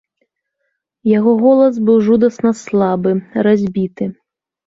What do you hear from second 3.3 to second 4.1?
разбіты.